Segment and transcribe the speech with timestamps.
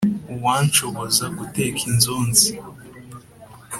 [0.33, 2.49] Uwanshoboza guteka inzonzi